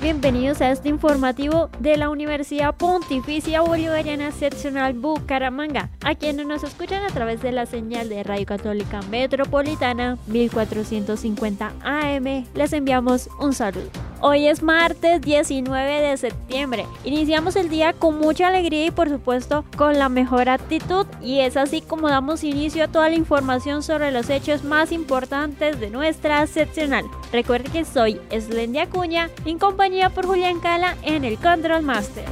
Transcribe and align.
Bienvenidos 0.00 0.60
a 0.60 0.70
este 0.70 0.88
informativo 0.88 1.68
de 1.80 1.96
la 1.96 2.08
Universidad 2.08 2.74
Pontificia 2.76 3.60
Bolivariana 3.60 4.30
Seccional 4.30 4.94
Bucaramanga, 4.94 5.90
a 6.04 6.14
quienes 6.14 6.46
nos 6.46 6.62
escuchan 6.62 7.04
a 7.04 7.08
través 7.08 7.42
de 7.42 7.52
la 7.52 7.66
señal 7.66 8.08
de 8.08 8.22
Radio 8.22 8.46
Católica 8.46 9.00
Metropolitana 9.10 10.18
1450 10.28 11.72
AM. 11.82 12.44
Les 12.54 12.72
enviamos 12.72 13.28
un 13.40 13.52
saludo. 13.52 14.11
Hoy 14.24 14.46
es 14.46 14.62
martes 14.62 15.20
19 15.20 16.00
de 16.00 16.16
septiembre. 16.16 16.86
Iniciamos 17.02 17.56
el 17.56 17.68
día 17.68 17.92
con 17.92 18.20
mucha 18.20 18.46
alegría 18.46 18.86
y 18.86 18.92
por 18.92 19.08
supuesto 19.08 19.64
con 19.76 19.98
la 19.98 20.08
mejor 20.08 20.48
actitud 20.48 21.06
y 21.20 21.40
es 21.40 21.56
así 21.56 21.80
como 21.80 22.08
damos 22.08 22.44
inicio 22.44 22.84
a 22.84 22.88
toda 22.88 23.08
la 23.08 23.16
información 23.16 23.82
sobre 23.82 24.12
los 24.12 24.30
hechos 24.30 24.62
más 24.62 24.92
importantes 24.92 25.80
de 25.80 25.90
nuestra 25.90 26.46
seccional. 26.46 27.04
Recuerde 27.32 27.68
que 27.70 27.84
soy 27.84 28.20
Slendy 28.30 28.78
Acuña 28.78 29.28
en 29.44 29.58
compañía 29.58 30.08
por 30.10 30.24
Julián 30.24 30.60
Cala 30.60 30.96
en 31.02 31.24
el 31.24 31.36
Control 31.36 31.82
Master. 31.82 32.24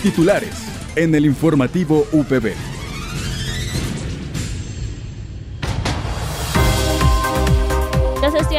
Titulares 0.00 0.54
en 0.94 1.12
el 1.12 1.26
informativo 1.26 2.06
UPB. 2.12 2.77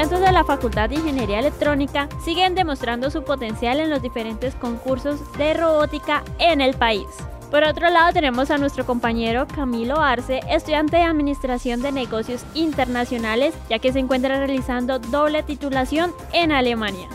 Estudiantes 0.01 0.29
de 0.29 0.33
la 0.33 0.45
Facultad 0.45 0.89
de 0.89 0.95
Ingeniería 0.95 1.39
Electrónica 1.39 2.07
siguen 2.23 2.55
demostrando 2.55 3.09
su 3.09 3.23
potencial 3.23 3.81
en 3.81 3.89
los 3.89 4.01
diferentes 4.01 4.55
concursos 4.55 5.19
de 5.37 5.53
robótica 5.53 6.23
en 6.39 6.61
el 6.61 6.73
país. 6.75 7.05
Por 7.51 7.65
otro 7.65 7.89
lado 7.89 8.13
tenemos 8.13 8.49
a 8.49 8.57
nuestro 8.57 8.85
compañero 8.85 9.45
Camilo 9.53 9.99
Arce, 9.99 10.39
estudiante 10.49 10.95
de 10.95 11.03
Administración 11.03 11.81
de 11.81 11.91
Negocios 11.91 12.45
Internacionales, 12.53 13.53
ya 13.69 13.79
que 13.79 13.91
se 13.91 13.99
encuentra 13.99 14.37
realizando 14.37 14.99
doble 14.99 15.43
titulación 15.43 16.13
en 16.31 16.53
Alemania. 16.53 17.09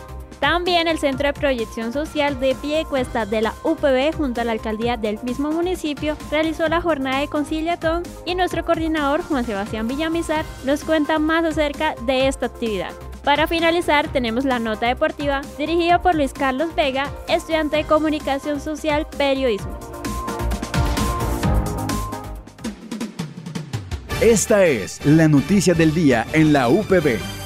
También 0.45 0.87
el 0.87 0.99
Centro 0.99 1.27
de 1.27 1.33
Proyección 1.33 1.91
Social 1.91 2.39
de 2.39 2.53
Piecuesta 2.53 3.25
de 3.25 3.41
la 3.41 3.55
UPB 3.63 4.15
junto 4.15 4.41
a 4.41 4.43
la 4.43 4.51
alcaldía 4.51 4.95
del 4.95 5.17
mismo 5.23 5.51
municipio 5.51 6.15
realizó 6.29 6.69
la 6.69 6.81
jornada 6.81 7.21
de 7.21 7.27
conciliación 7.27 8.03
y 8.27 8.35
nuestro 8.35 8.63
coordinador 8.63 9.23
Juan 9.23 9.43
Sebastián 9.43 9.87
Villamizar 9.87 10.45
nos 10.63 10.83
cuenta 10.83 11.17
más 11.17 11.45
acerca 11.45 11.95
de 12.05 12.27
esta 12.27 12.45
actividad. 12.45 12.91
Para 13.23 13.47
finalizar 13.47 14.07
tenemos 14.09 14.45
la 14.45 14.59
nota 14.59 14.85
deportiva 14.85 15.41
dirigida 15.57 16.03
por 16.03 16.13
Luis 16.13 16.31
Carlos 16.31 16.75
Vega, 16.75 17.09
estudiante 17.27 17.77
de 17.77 17.85
Comunicación 17.85 18.61
Social 18.61 19.07
Periodismo. 19.17 19.79
Esta 24.21 24.63
es 24.67 25.03
la 25.07 25.27
noticia 25.27 25.73
del 25.73 25.91
día 25.91 26.27
en 26.33 26.53
la 26.53 26.69
UPB. 26.69 27.44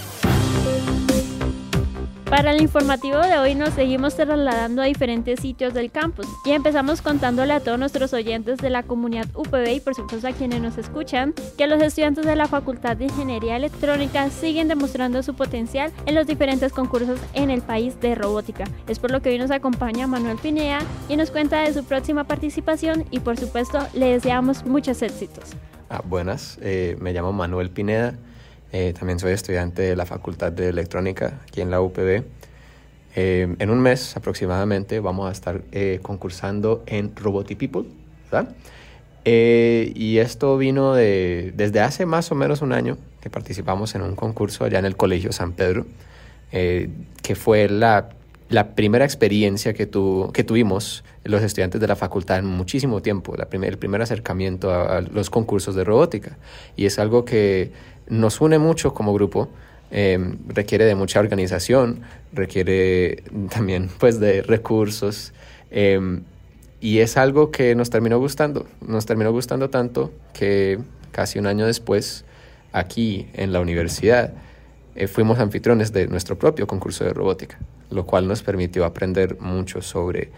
Para 2.39 2.53
el 2.53 2.61
informativo 2.61 3.19
de 3.19 3.37
hoy 3.37 3.53
nos 3.53 3.73
seguimos 3.73 4.15
trasladando 4.15 4.81
a 4.81 4.85
diferentes 4.85 5.41
sitios 5.41 5.73
del 5.73 5.91
campus 5.91 6.25
y 6.45 6.51
empezamos 6.51 7.01
contándole 7.01 7.51
a 7.51 7.59
todos 7.59 7.77
nuestros 7.77 8.13
oyentes 8.13 8.59
de 8.59 8.69
la 8.69 8.83
comunidad 8.83 9.27
UPB 9.35 9.67
y 9.75 9.79
por 9.81 9.93
supuesto 9.93 10.25
a 10.25 10.31
quienes 10.31 10.61
nos 10.61 10.77
escuchan 10.77 11.33
que 11.57 11.67
los 11.67 11.81
estudiantes 11.81 12.25
de 12.25 12.37
la 12.37 12.47
Facultad 12.47 12.95
de 12.95 13.03
Ingeniería 13.03 13.57
Electrónica 13.57 14.29
siguen 14.29 14.69
demostrando 14.69 15.21
su 15.21 15.33
potencial 15.33 15.91
en 16.05 16.15
los 16.15 16.27
diferentes 16.27 16.71
concursos 16.71 17.19
en 17.33 17.49
el 17.49 17.61
país 17.61 17.99
de 17.99 18.15
robótica. 18.15 18.63
Es 18.87 18.99
por 18.99 19.11
lo 19.11 19.21
que 19.21 19.31
hoy 19.31 19.37
nos 19.37 19.51
acompaña 19.51 20.07
Manuel 20.07 20.37
Pinea 20.37 20.79
y 21.09 21.17
nos 21.17 21.31
cuenta 21.31 21.63
de 21.63 21.73
su 21.73 21.83
próxima 21.83 22.23
participación 22.23 23.03
y 23.11 23.19
por 23.19 23.35
supuesto 23.35 23.85
le 23.93 24.13
deseamos 24.13 24.65
muchos 24.65 25.01
éxitos. 25.01 25.57
Ah, 25.89 26.01
buenas, 26.05 26.57
eh, 26.61 26.95
me 27.01 27.11
llamo 27.11 27.33
Manuel 27.33 27.69
Pineda 27.69 28.15
eh, 28.71 28.93
también 28.97 29.19
soy 29.19 29.33
estudiante 29.33 29.81
de 29.81 29.95
la 29.95 30.05
Facultad 30.05 30.51
de 30.51 30.69
Electrónica 30.69 31.39
aquí 31.47 31.61
en 31.61 31.71
la 31.71 31.81
UPB. 31.81 32.23
Eh, 33.15 33.55
en 33.57 33.69
un 33.69 33.79
mes 33.79 34.15
aproximadamente 34.15 34.99
vamos 34.99 35.27
a 35.27 35.31
estar 35.31 35.61
eh, 35.71 35.99
concursando 36.03 36.83
en 36.85 37.15
Roboty 37.15 37.55
People, 37.55 37.85
¿verdad? 38.31 38.53
y 39.25 40.17
esto 40.17 40.57
vino 40.57 40.95
de, 40.95 41.53
desde 41.55 41.81
hace 41.81 42.07
más 42.07 42.31
o 42.31 42.35
menos 42.35 42.63
un 42.63 42.73
año 42.73 42.97
que 43.21 43.29
participamos 43.29 43.93
en 43.93 44.01
un 44.01 44.15
concurso 44.15 44.65
allá 44.65 44.79
en 44.79 44.85
el 44.85 44.95
Colegio 44.95 45.31
San 45.31 45.51
Pedro, 45.51 45.85
que 46.49 47.35
fue 47.35 47.69
la, 47.69 48.09
la, 48.49 48.73
primera 48.73 49.05
experiencia 49.05 49.75
que, 49.75 49.85
tu, 49.85 50.31
que 50.33 50.43
tuvimos 50.43 51.03
los 51.25 51.43
estudiantes 51.43 51.79
de 51.79 51.87
la 51.87 51.95
facultad 51.95 52.39
en 52.39 52.45
muchísimo 52.45 53.03
tiempo, 53.03 53.35
la 53.37 53.45
primer, 53.45 53.69
el 53.69 53.77
primer 53.77 54.01
acercamiento 54.01 54.71
a, 54.71 54.97
a 54.97 55.01
los 55.01 55.29
concursos 55.29 55.75
de 55.75 55.83
robótica. 55.83 56.39
Y 56.75 56.87
es 56.87 56.97
algo 56.97 57.23
que 57.23 57.71
nos 58.09 58.41
une 58.41 58.57
mucho 58.57 58.93
como 58.93 59.13
grupo. 59.13 59.49
Em, 59.91 60.37
requiere 60.47 60.85
de 60.85 60.93
mucha 60.93 61.19
organización, 61.19 62.01
requiere 62.31 63.23
también 63.49 63.89
pues 63.97 64.19
de 64.19 64.43
recursos 64.43 65.33
em, 65.71 66.21
y 66.79 66.99
es 66.99 67.17
algo 67.17 67.49
que 67.49 67.73
nos 67.73 67.89
terminó 67.89 68.19
gustando, 68.19 68.67
nos 68.85 69.07
terminó 69.07 69.31
gustando 69.31 69.71
tanto 69.71 70.13
que 70.33 70.77
casi 71.11 71.39
un 71.39 71.47
año 71.47 71.65
después 71.65 72.23
aquí 72.71 73.27
en 73.33 73.51
la 73.51 73.61
universidad 73.61 74.33
eh, 74.95 75.07
fuimos 75.07 75.39
anfitriones 75.39 75.91
de 75.91 76.07
nuestro 76.07 76.37
propio 76.37 76.67
concurso 76.67 77.03
de 77.03 77.13
robótica, 77.13 77.57
lo 77.89 78.05
cual 78.05 78.27
nos 78.27 78.43
permitió 78.43 78.85
aprender 78.85 79.39
mucho 79.39 79.81
sobre 79.81 80.29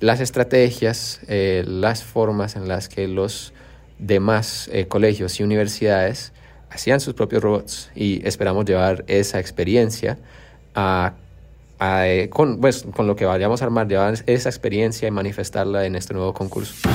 las 0.00 0.20
estrategias, 0.20 1.20
eh, 1.28 1.64
las 1.66 2.02
formas 2.02 2.56
en 2.56 2.66
las 2.66 2.88
que 2.88 3.06
los 3.08 3.52
demás 3.98 4.70
eh, 4.72 4.86
colegios 4.86 5.38
y 5.38 5.42
universidades 5.42 6.32
hacían 6.70 7.00
sus 7.00 7.14
propios 7.14 7.42
robots 7.42 7.90
y 7.94 8.26
esperamos 8.26 8.64
llevar 8.64 9.04
esa 9.08 9.38
experiencia 9.40 10.18
a, 10.74 11.14
eh, 11.80 12.28
con, 12.30 12.60
pues, 12.60 12.84
con 12.94 13.06
lo 13.06 13.16
que 13.16 13.24
vayamos 13.24 13.62
a 13.62 13.66
armar, 13.66 13.88
llevar 13.88 14.14
esa 14.26 14.48
experiencia 14.48 15.08
y 15.08 15.10
manifestarla 15.10 15.84
en 15.84 15.96
este 15.96 16.14
nuevo 16.14 16.32
concurso. 16.32 16.88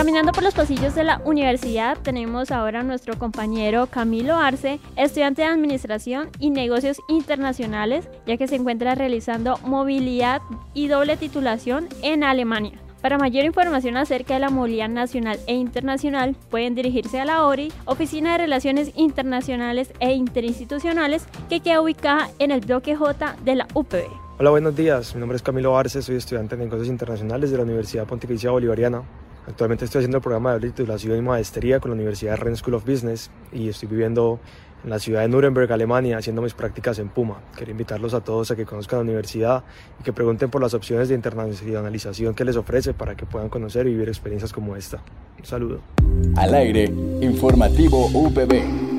Caminando 0.00 0.32
por 0.32 0.42
los 0.42 0.54
pasillos 0.54 0.94
de 0.94 1.04
la 1.04 1.20
universidad 1.26 1.98
tenemos 1.98 2.50
ahora 2.52 2.80
a 2.80 2.82
nuestro 2.82 3.18
compañero 3.18 3.86
Camilo 3.86 4.36
Arce, 4.36 4.80
estudiante 4.96 5.42
de 5.42 5.48
Administración 5.48 6.30
y 6.38 6.48
Negocios 6.48 6.96
Internacionales, 7.08 8.08
ya 8.26 8.38
que 8.38 8.48
se 8.48 8.56
encuentra 8.56 8.94
realizando 8.94 9.58
movilidad 9.58 10.40
y 10.72 10.88
doble 10.88 11.18
titulación 11.18 11.86
en 12.02 12.24
Alemania. 12.24 12.78
Para 13.00 13.16
mayor 13.16 13.46
información 13.46 13.96
acerca 13.96 14.34
de 14.34 14.40
la 14.40 14.50
movilidad 14.50 14.90
nacional 14.90 15.40
e 15.46 15.54
internacional, 15.54 16.36
pueden 16.50 16.74
dirigirse 16.74 17.18
a 17.18 17.24
la 17.24 17.46
ORI, 17.46 17.72
Oficina 17.86 18.32
de 18.32 18.38
Relaciones 18.38 18.92
Internacionales 18.94 19.90
e 20.00 20.12
Interinstitucionales, 20.12 21.26
que 21.48 21.60
queda 21.60 21.80
ubicada 21.80 22.28
en 22.38 22.50
el 22.50 22.60
bloque 22.60 22.94
J 22.94 23.36
de 23.42 23.54
la 23.54 23.66
UPB. 23.72 24.04
Hola, 24.38 24.50
buenos 24.50 24.76
días. 24.76 25.14
Mi 25.14 25.20
nombre 25.20 25.36
es 25.36 25.42
Camilo 25.42 25.78
Arce, 25.78 26.02
soy 26.02 26.16
estudiante 26.16 26.56
de 26.56 26.64
negocios 26.64 26.88
internacionales 26.88 27.50
de 27.50 27.56
la 27.56 27.62
Universidad 27.62 28.06
Pontificia 28.06 28.50
Bolivariana. 28.50 29.02
Actualmente 29.46 29.86
estoy 29.86 30.00
haciendo 30.00 30.18
el 30.18 30.22
programa 30.22 30.58
de 30.58 30.68
titulación 30.68 31.16
y 31.16 31.22
maestría 31.22 31.80
con 31.80 31.92
la 31.92 31.94
Universidad 31.94 32.36
Rennes 32.36 32.58
School 32.58 32.74
of 32.74 32.84
Business 32.84 33.30
y 33.50 33.70
estoy 33.70 33.88
viviendo 33.88 34.40
en 34.84 34.90
la 34.90 34.98
ciudad 34.98 35.22
de 35.22 35.28
Nuremberg, 35.28 35.72
Alemania, 35.72 36.18
haciendo 36.18 36.42
mis 36.42 36.54
prácticas 36.54 36.98
en 36.98 37.08
Puma. 37.08 37.40
Quería 37.56 37.72
invitarlos 37.72 38.14
a 38.14 38.20
todos 38.20 38.50
a 38.50 38.56
que 38.56 38.64
conozcan 38.64 38.98
la 38.98 39.02
universidad 39.04 39.64
y 40.00 40.02
que 40.02 40.12
pregunten 40.12 40.50
por 40.50 40.62
las 40.62 40.74
opciones 40.74 41.08
de 41.08 41.14
internacionalización 41.14 42.34
que 42.34 42.44
les 42.44 42.56
ofrece 42.56 42.94
para 42.94 43.14
que 43.14 43.26
puedan 43.26 43.48
conocer 43.48 43.86
y 43.86 43.90
vivir 43.90 44.08
experiencias 44.08 44.52
como 44.52 44.76
esta. 44.76 45.02
Un 45.38 45.44
saludo. 45.44 45.80
Al 46.36 46.54
aire, 46.54 46.84
informativo 47.20 48.06
UPB. 48.06 48.90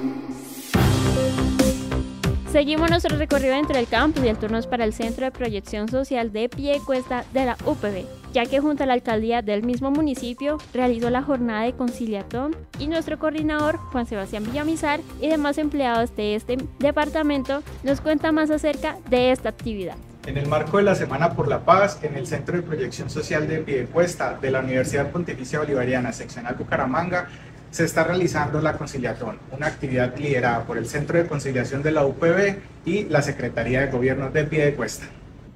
Seguimos 2.52 2.90
nuestro 2.90 3.18
recorrido 3.18 3.54
entre 3.56 3.80
el 3.80 3.88
campus 3.88 4.26
y 4.26 4.28
el 4.28 4.38
turno 4.38 4.58
es 4.58 4.68
para 4.68 4.84
el 4.84 4.92
Centro 4.92 5.24
de 5.24 5.32
Proyección 5.32 5.88
Social 5.88 6.34
de 6.34 6.50
Piecuesta 6.50 7.24
de 7.34 7.46
la 7.46 7.58
UPB, 7.66 8.06
ya 8.34 8.46
que 8.46 8.60
junto 8.60 8.84
a 8.84 8.86
la 8.86 8.94
alcaldía 8.94 9.42
del 9.42 9.64
mismo 9.64 9.92
municipio 9.92 10.58
realizó 10.74 11.10
la 11.10 11.22
jornada 11.22 11.64
de 11.64 11.74
conciliación 11.74 12.56
y 12.80 12.88
nuestro 12.88 13.20
coordinador 13.20 13.78
Juan 13.78 14.06
Sebastián 14.06 14.44
Villamizar 14.46 15.00
y 15.20 15.30
demás 15.30 15.58
empleados 15.58 16.16
de 16.16 16.36
este 16.36 16.58
departamento 16.80 17.64
nos 17.84 18.02
cuenta 18.02 18.32
más 18.32 18.50
acerca 18.50 18.98
de 19.10 19.32
esta 19.32 19.50
actividad. 19.50 19.96
En 20.26 20.38
el 20.38 20.48
marco 20.48 20.78
de 20.78 20.84
la 20.84 20.94
Semana 20.94 21.34
por 21.34 21.48
la 21.48 21.66
Paz, 21.66 22.00
en 22.04 22.16
el 22.16 22.28
Centro 22.28 22.56
de 22.56 22.62
Proyección 22.62 23.10
Social 23.10 23.48
de 23.48 23.58
Piedecuesta 23.60 24.38
de 24.40 24.52
la 24.52 24.60
Universidad 24.60 25.10
Pontificia 25.10 25.60
Bolivariana, 25.60 26.14
seccional 26.14 26.56
Bucaramanga, 26.56 27.28
se 27.72 27.86
está 27.86 28.04
realizando 28.04 28.62
la 28.62 28.78
conciliatón, 28.78 29.40
una 29.52 29.68
actividad 29.68 30.16
liderada 30.18 30.64
por 30.66 30.78
el 30.78 30.86
Centro 30.86 31.18
de 31.18 31.26
Conciliación 31.26 31.82
de 31.82 31.92
la 31.92 32.06
UPB 32.06 32.58
y 32.86 33.06
la 33.06 33.22
Secretaría 33.22 33.82
de 33.82 33.88
Gobierno 33.88 34.30
de 34.30 34.44
Piedecuesta. 34.44 35.06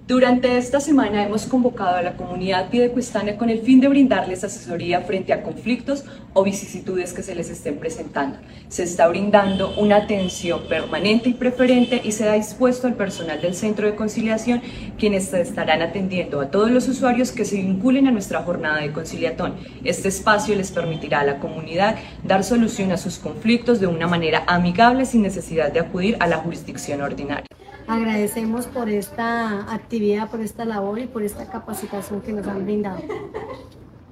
Durante 0.07 0.59
esta 0.59 0.79
semana 0.79 1.23
hemos 1.23 1.47
convocado 1.47 1.95
a 1.95 2.03
la 2.03 2.15
comunidad 2.15 2.69
piedecuestana 2.69 3.37
con 3.37 3.49
el 3.49 3.61
fin 3.61 3.79
de 3.81 3.87
brindarles 3.87 4.43
asesoría 4.43 5.01
frente 5.01 5.33
a 5.33 5.41
conflictos 5.41 6.05
o 6.33 6.43
vicisitudes 6.43 7.11
que 7.11 7.23
se 7.23 7.33
les 7.33 7.49
estén 7.49 7.79
presentando. 7.79 8.37
Se 8.67 8.83
está 8.83 9.07
brindando 9.07 9.73
una 9.79 9.95
atención 9.95 10.61
permanente 10.69 11.29
y 11.29 11.33
preferente 11.33 12.01
y 12.03 12.11
se 12.11 12.25
da 12.25 12.33
dispuesto 12.33 12.85
al 12.85 12.93
personal 12.93 13.41
del 13.41 13.55
Centro 13.55 13.87
de 13.87 13.95
Conciliación, 13.95 14.61
quienes 14.99 15.33
estarán 15.33 15.81
atendiendo 15.81 16.39
a 16.39 16.51
todos 16.51 16.69
los 16.69 16.87
usuarios 16.87 17.31
que 17.31 17.43
se 17.43 17.55
vinculen 17.55 18.07
a 18.07 18.11
nuestra 18.11 18.43
jornada 18.43 18.81
de 18.81 18.91
conciliatón. 18.91 19.55
Este 19.83 20.09
espacio 20.09 20.55
les 20.55 20.69
permitirá 20.69 21.21
a 21.21 21.25
la 21.25 21.39
comunidad 21.39 21.95
dar 22.23 22.43
solución 22.43 22.91
a 22.91 22.97
sus 22.97 23.17
conflictos 23.17 23.79
de 23.79 23.87
una 23.87 24.05
manera 24.05 24.43
amigable 24.45 25.07
sin 25.07 25.23
necesidad 25.23 25.71
de 25.71 25.79
acudir 25.79 26.15
a 26.19 26.27
la 26.27 26.37
jurisdicción 26.37 27.01
ordinaria. 27.01 27.47
Agradecemos 27.87 28.65
por 28.65 28.89
esta 28.89 29.71
actividad, 29.71 30.29
por 30.29 30.41
esta 30.41 30.65
labor 30.65 30.99
y 30.99 31.05
por 31.05 31.21
esta 31.21 31.47
capacitación 31.47 32.21
que 32.21 32.33
nos 32.33 32.47
han 32.47 32.65
brindado. 32.65 32.97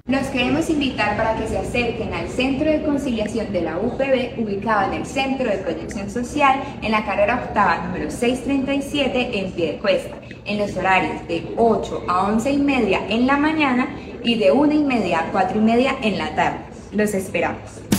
Los 0.06 0.26
queremos 0.26 0.68
invitar 0.68 1.16
para 1.16 1.34
que 1.36 1.48
se 1.48 1.58
acerquen 1.58 2.12
al 2.12 2.28
Centro 2.28 2.70
de 2.70 2.82
Conciliación 2.82 3.52
de 3.52 3.62
la 3.62 3.78
UPB, 3.78 4.38
ubicado 4.38 4.92
en 4.92 5.00
el 5.00 5.06
Centro 5.06 5.50
de 5.50 5.56
Proyección 5.56 6.10
Social, 6.10 6.60
en 6.82 6.92
la 6.92 7.04
carrera 7.06 7.42
octava 7.42 7.86
número 7.86 8.10
637 8.10 9.38
en 9.40 9.52
pie 9.52 9.72
de 9.72 9.78
cuesta, 9.78 10.16
en 10.44 10.58
los 10.58 10.76
horarios 10.76 11.26
de 11.26 11.54
8 11.56 12.04
a 12.06 12.26
11 12.28 12.52
y 12.52 12.58
media 12.58 13.00
en 13.08 13.26
la 13.26 13.38
mañana 13.38 13.96
y 14.22 14.38
de 14.38 14.52
1 14.52 14.72
y 14.72 14.84
media 14.84 15.20
a 15.20 15.32
4 15.32 15.58
y 15.58 15.62
media 15.62 15.96
en 16.02 16.18
la 16.18 16.34
tarde. 16.36 16.58
Los 16.92 17.14
esperamos. 17.14 17.93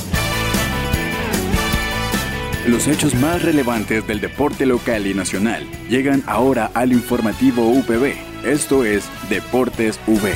Los 2.68 2.88
hechos 2.88 3.14
más 3.14 3.44
relevantes 3.44 4.08
del 4.08 4.20
deporte 4.20 4.66
local 4.66 5.06
y 5.06 5.14
nacional 5.14 5.64
llegan 5.88 6.24
ahora 6.26 6.72
al 6.74 6.94
informativo 6.94 7.70
UPB. 7.70 8.16
Esto 8.44 8.84
es 8.84 9.08
Deportes 9.30 10.00
V. 10.08 10.34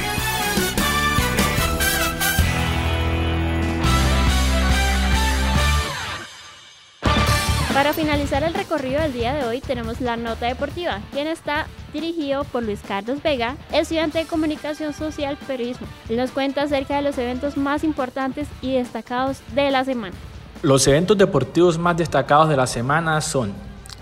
Para 7.73 7.93
finalizar 7.93 8.43
el 8.43 8.53
recorrido 8.53 9.01
del 9.01 9.13
día 9.13 9.33
de 9.33 9.45
hoy 9.45 9.59
tenemos 9.59 9.99
la 9.99 10.15
nota 10.15 10.45
deportiva, 10.45 11.01
quien 11.11 11.25
está 11.25 11.65
dirigido 11.93 12.43
por 12.43 12.61
Luis 12.61 12.81
Carlos 12.87 13.23
Vega, 13.23 13.55
estudiante 13.73 14.19
de 14.19 14.25
Comunicación 14.25 14.93
Social 14.93 15.35
Periodismo. 15.47 15.87
Nos 16.09 16.29
cuenta 16.29 16.61
acerca 16.61 16.97
de 16.97 17.01
los 17.01 17.17
eventos 17.17 17.57
más 17.57 17.83
importantes 17.83 18.47
y 18.61 18.73
destacados 18.73 19.41
de 19.55 19.71
la 19.71 19.83
semana. 19.83 20.15
Los 20.61 20.85
eventos 20.87 21.17
deportivos 21.17 21.77
más 21.77 21.95
destacados 21.95 22.49
de 22.49 22.57
la 22.57 22.67
semana 22.67 23.21
son 23.21 23.53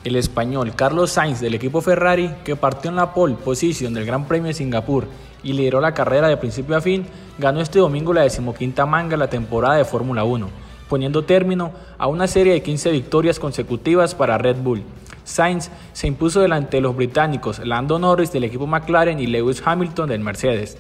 el 0.04 0.16
español 0.16 0.74
Carlos 0.76 1.12
Sainz 1.12 1.40
del 1.40 1.54
equipo 1.54 1.82
Ferrari, 1.82 2.34
que 2.44 2.56
partió 2.56 2.90
en 2.90 2.96
la 2.96 3.14
pole 3.14 3.36
position 3.36 3.94
del 3.94 4.08
Gran 4.08 4.26
Premio 4.26 4.48
de 4.48 4.56
Singapur 4.56 5.06
y 5.44 5.54
lideró 5.54 5.82
la 5.82 5.94
carrera 5.94 6.28
de 6.28 6.38
principio 6.38 6.76
a 6.76 6.82
fin, 6.82 7.06
ganó 7.38 7.62
este 7.62 7.78
domingo 7.78 8.12
la 8.12 8.24
decimoquinta 8.24 8.88
manga 8.88 9.12
de 9.12 9.18
la 9.18 9.30
temporada 9.30 9.76
de 9.76 9.86
Fórmula 9.86 10.24
1, 10.24 10.50
poniendo 10.90 11.26
término 11.26 11.74
a 12.00 12.08
una 12.08 12.28
serie 12.28 12.54
de 12.54 12.64
15 12.64 12.90
victorias 12.90 13.38
consecutivas 13.38 14.16
para 14.16 14.40
Red 14.40 14.58
Bull. 14.58 14.82
Sainz 15.26 15.70
se 15.94 16.08
impuso 16.08 16.42
delante 16.42 16.78
de 16.78 16.82
los 16.82 16.96
británicos 16.96 17.60
Lando 17.60 18.00
Norris 18.00 18.32
del 18.32 18.46
equipo 18.46 18.66
McLaren 18.66 19.20
y 19.20 19.28
Lewis 19.28 19.62
Hamilton 19.64 20.10
del 20.10 20.22
Mercedes. 20.22 20.80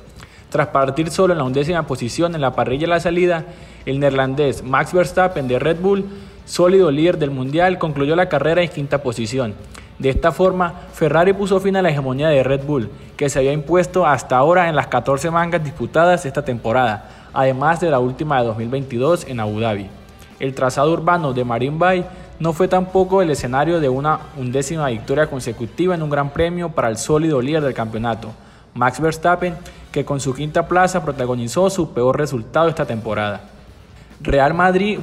Tras 0.57 0.69
partir 0.69 1.11
solo 1.11 1.33
en 1.33 1.37
la 1.37 1.43
undécima 1.43 1.85
posición 1.85 2.33
en 2.33 2.41
la 2.41 2.55
parrilla 2.55 2.87
de 2.87 2.87
la 2.87 2.99
salida, 2.99 3.45
el 3.85 3.99
neerlandés 3.99 4.63
Max 4.63 4.91
Verstappen 4.91 5.47
de 5.47 5.59
Red 5.59 5.79
Bull, 5.79 6.03
sólido 6.45 6.89
líder 6.89 7.19
del 7.19 7.29
mundial, 7.29 7.77
concluyó 7.77 8.15
la 8.15 8.27
carrera 8.27 8.63
en 8.63 8.69
quinta 8.71 9.03
posición. 9.03 9.53
De 9.99 10.09
esta 10.09 10.31
forma, 10.31 10.73
Ferrari 10.93 11.33
puso 11.33 11.59
fin 11.59 11.75
a 11.75 11.83
la 11.83 11.91
hegemonía 11.91 12.29
de 12.29 12.41
Red 12.41 12.63
Bull, 12.65 12.89
que 13.15 13.29
se 13.29 13.37
había 13.37 13.53
impuesto 13.53 14.07
hasta 14.07 14.35
ahora 14.35 14.67
en 14.67 14.75
las 14.75 14.87
14 14.87 15.29
mangas 15.29 15.63
disputadas 15.63 16.25
esta 16.25 16.43
temporada, 16.43 17.07
además 17.35 17.79
de 17.79 17.91
la 17.91 17.99
última 17.99 18.39
de 18.39 18.47
2022 18.47 19.27
en 19.27 19.39
Abu 19.39 19.59
Dhabi. 19.59 19.87
El 20.39 20.55
trazado 20.55 20.91
urbano 20.91 21.33
de 21.33 21.45
Marine 21.45 21.77
Bay 21.77 22.05
no 22.39 22.51
fue 22.51 22.67
tampoco 22.67 23.21
el 23.21 23.29
escenario 23.29 23.79
de 23.79 23.89
una 23.89 24.21
undécima 24.35 24.87
victoria 24.87 25.29
consecutiva 25.29 25.93
en 25.93 26.01
un 26.01 26.09
gran 26.09 26.31
premio 26.31 26.69
para 26.69 26.89
el 26.89 26.97
sólido 26.97 27.43
líder 27.43 27.61
del 27.61 27.75
campeonato, 27.75 28.33
Max 28.73 28.99
Verstappen, 28.99 29.55
que 29.97 30.05
con 30.05 30.19
su 30.19 30.35
quinta 30.35 30.67
plaza 30.67 31.03
protagonizó 31.03 31.71
su 31.71 31.91
peor 31.91 32.19
resultado 32.19 32.69
esta 32.69 32.85
temporada. 32.85 33.49
Real 34.21 34.53
Madrid 34.53 34.99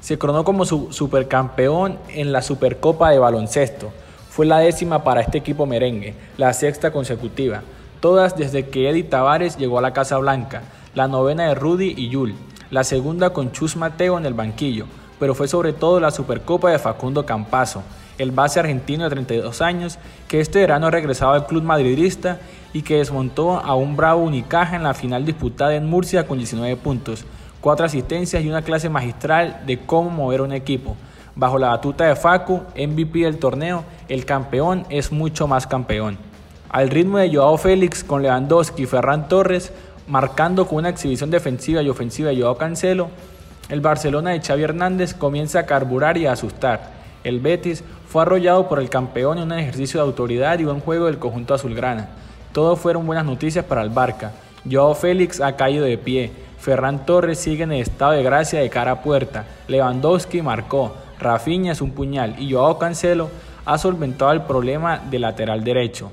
se 0.00 0.16
coronó 0.16 0.42
como 0.42 0.64
su 0.64 0.90
supercampeón 0.90 1.98
en 2.08 2.32
la 2.32 2.40
Supercopa 2.40 3.10
de 3.10 3.18
Baloncesto. 3.18 3.90
Fue 4.30 4.46
la 4.46 4.60
décima 4.60 5.04
para 5.04 5.20
este 5.20 5.36
equipo 5.36 5.66
merengue, 5.66 6.14
la 6.38 6.54
sexta 6.54 6.92
consecutiva, 6.92 7.60
todas 8.00 8.38
desde 8.38 8.70
que 8.70 8.88
Eddie 8.88 9.02
Tavares 9.02 9.58
llegó 9.58 9.80
a 9.80 9.82
la 9.82 9.92
Casa 9.92 10.16
Blanca, 10.16 10.62
la 10.94 11.08
novena 11.08 11.46
de 11.46 11.54
Rudy 11.54 11.92
y 11.94 12.08
Yul, 12.08 12.34
la 12.70 12.84
segunda 12.84 13.34
con 13.34 13.52
Chus 13.52 13.76
Mateo 13.76 14.16
en 14.16 14.24
el 14.24 14.32
banquillo, 14.32 14.86
pero 15.20 15.34
fue 15.34 15.46
sobre 15.46 15.74
todo 15.74 16.00
la 16.00 16.10
Supercopa 16.10 16.70
de 16.70 16.78
Facundo 16.78 17.26
Campazo, 17.26 17.82
el 18.18 18.32
base 18.32 18.60
argentino 18.60 19.04
de 19.04 19.10
32 19.10 19.62
años, 19.62 19.98
que 20.26 20.40
este 20.40 20.58
verano 20.58 20.90
regresaba 20.90 21.34
al 21.34 21.46
club 21.46 21.62
madridista 21.62 22.38
y 22.72 22.82
que 22.82 22.98
desmontó 22.98 23.58
a 23.58 23.74
un 23.74 23.96
bravo 23.96 24.22
Unicaja 24.22 24.76
en 24.76 24.82
la 24.82 24.94
final 24.94 25.24
disputada 25.24 25.74
en 25.74 25.86
Murcia 25.86 26.26
con 26.26 26.38
19 26.38 26.76
puntos, 26.76 27.24
cuatro 27.60 27.86
asistencias 27.86 28.42
y 28.42 28.48
una 28.48 28.62
clase 28.62 28.88
magistral 28.88 29.62
de 29.66 29.78
cómo 29.78 30.10
mover 30.10 30.40
un 30.42 30.52
equipo. 30.52 30.96
Bajo 31.34 31.58
la 31.58 31.68
batuta 31.68 32.04
de 32.04 32.16
Facu, 32.16 32.62
MVP 32.76 33.20
del 33.20 33.38
torneo, 33.38 33.84
el 34.08 34.24
campeón 34.24 34.84
es 34.90 35.12
mucho 35.12 35.46
más 35.46 35.66
campeón. 35.66 36.18
Al 36.68 36.90
ritmo 36.90 37.18
de 37.18 37.34
Joao 37.34 37.56
Félix 37.56 38.02
con 38.02 38.22
Lewandowski 38.22 38.82
y 38.82 38.86
Ferran 38.86 39.28
Torres, 39.28 39.72
marcando 40.08 40.66
con 40.66 40.78
una 40.78 40.88
exhibición 40.88 41.30
defensiva 41.30 41.80
y 41.80 41.88
ofensiva 41.88 42.30
de 42.30 42.40
Joao 42.40 42.58
Cancelo, 42.58 43.08
el 43.68 43.80
Barcelona 43.80 44.30
de 44.30 44.40
Xavi 44.40 44.62
Hernández 44.62 45.14
comienza 45.14 45.60
a 45.60 45.66
carburar 45.66 46.18
y 46.18 46.26
a 46.26 46.32
asustar. 46.32 46.97
El 47.28 47.40
Betis 47.40 47.84
fue 48.08 48.22
arrollado 48.22 48.70
por 48.70 48.80
el 48.80 48.88
campeón 48.88 49.36
en 49.36 49.52
un 49.52 49.58
ejercicio 49.58 50.00
de 50.00 50.06
autoridad 50.06 50.58
y 50.58 50.64
buen 50.64 50.80
juego 50.80 51.04
del 51.04 51.18
conjunto 51.18 51.52
azulgrana. 51.52 52.08
Todo 52.54 52.74
fueron 52.74 53.06
buenas 53.06 53.26
noticias 53.26 53.66
para 53.66 53.82
el 53.82 53.90
Barca. 53.90 54.32
Joao 54.68 54.94
Félix 54.94 55.38
ha 55.42 55.54
caído 55.54 55.84
de 55.84 55.98
pie, 55.98 56.32
Ferran 56.58 57.04
Torres 57.04 57.38
sigue 57.38 57.64
en 57.64 57.72
estado 57.72 58.12
de 58.12 58.22
gracia 58.22 58.60
de 58.60 58.70
cara 58.70 58.92
a 58.92 59.02
puerta. 59.02 59.44
Lewandowski 59.68 60.40
marcó. 60.40 60.94
Rafinha 61.20 61.72
es 61.72 61.82
un 61.82 61.90
puñal 61.90 62.34
y 62.38 62.50
Joao 62.50 62.78
Cancelo 62.78 63.28
ha 63.66 63.76
solventado 63.76 64.32
el 64.32 64.40
problema 64.44 64.98
del 64.98 65.20
lateral 65.20 65.62
derecho. 65.62 66.10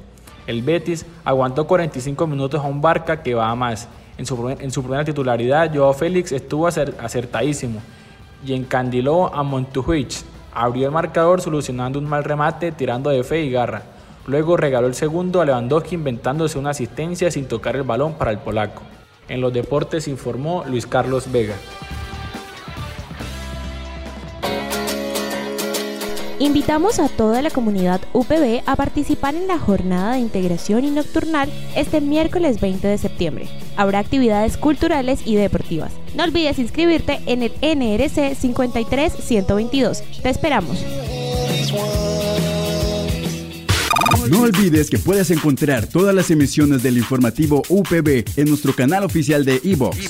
El 0.47 0.63
Betis 0.63 1.05
aguantó 1.23 1.65
45 1.65 2.27
minutos 2.27 2.59
a 2.59 2.67
un 2.67 2.81
Barca 2.81 3.23
que 3.23 3.35
va 3.35 3.49
a 3.49 3.55
más. 3.55 3.87
En 4.17 4.25
su, 4.25 4.49
en 4.49 4.69
su 4.69 4.81
primera 4.83 5.05
titularidad, 5.05 5.73
Joao 5.73 5.93
Félix 5.93 6.33
estuvo 6.33 6.67
acertadísimo 6.67 7.79
y 8.45 8.53
encandiló 8.53 9.33
a 9.33 9.43
Montujuich. 9.43 10.34
Abrió 10.55 10.85
el 10.85 10.93
marcador 10.93 11.41
solucionando 11.41 11.99
un 11.99 12.07
mal 12.07 12.23
remate 12.23 12.71
tirando 12.71 13.09
de 13.09 13.25
fe 13.25 13.41
y 13.41 13.51
garra. 13.51 13.83
Luego 14.25 14.55
regaló 14.55 14.87
el 14.87 14.95
segundo 14.95 15.41
a 15.41 15.45
Lewandowski 15.45 15.95
inventándose 15.95 16.57
una 16.57 16.69
asistencia 16.69 17.29
sin 17.29 17.45
tocar 17.45 17.75
el 17.75 17.83
balón 17.83 18.13
para 18.13 18.31
el 18.31 18.39
polaco. 18.39 18.81
En 19.27 19.41
los 19.41 19.51
deportes 19.51 20.07
informó 20.07 20.63
Luis 20.65 20.87
Carlos 20.87 21.29
Vega. 21.29 21.55
Invitamos 26.39 26.99
a 26.99 27.07
toda 27.07 27.41
la 27.41 27.49
comunidad 27.49 28.01
UPB 28.11 28.61
a 28.65 28.75
participar 28.75 29.35
en 29.35 29.47
la 29.47 29.57
jornada 29.57 30.13
de 30.13 30.19
integración 30.19 30.83
y 30.83 30.91
nocturnal 30.91 31.49
este 31.77 32.01
miércoles 32.01 32.59
20 32.59 32.85
de 32.85 32.97
septiembre. 32.97 33.47
Habrá 33.77 33.99
actividades 33.99 34.57
culturales 34.57 35.21
y 35.25 35.35
deportivas. 35.35 35.93
No 36.13 36.23
olvides 36.23 36.59
inscribirte 36.59 37.21
en 37.25 37.43
el 37.43 37.53
NRC 37.61 38.35
53122. 38.37 40.03
Te 40.21 40.29
esperamos. 40.29 40.77
No 44.29 44.41
olvides 44.41 44.89
que 44.89 44.97
puedes 44.97 45.29
encontrar 45.29 45.85
todas 45.85 46.13
las 46.13 46.31
emisiones 46.31 46.81
del 46.81 46.97
informativo 46.97 47.61
UPB 47.69 48.25
en 48.37 48.49
nuestro 48.49 48.73
canal 48.73 49.03
oficial 49.03 49.45
de 49.45 49.61
iVox, 49.63 50.09